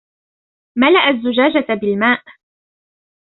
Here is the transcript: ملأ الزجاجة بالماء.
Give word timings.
ملأ 0.77 1.09
الزجاجة 1.09 1.77
بالماء. 1.81 2.23